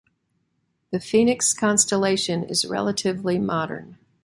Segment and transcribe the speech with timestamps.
[0.89, 3.99] The Phoenix constellation is relatively modern.